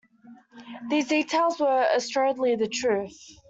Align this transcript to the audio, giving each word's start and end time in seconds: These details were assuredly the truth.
These 0.89 1.09
details 1.09 1.59
were 1.59 1.85
assuredly 1.93 2.55
the 2.55 2.67
truth. 2.67 3.23